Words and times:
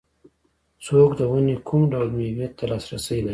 څوک 0.85 1.09
د 1.19 1.21
ونې 1.31 1.55
کوم 1.67 1.81
ډول 1.91 2.09
مېوې 2.17 2.47
ته 2.57 2.63
لاسرسی 2.71 3.17
لري 3.25 3.29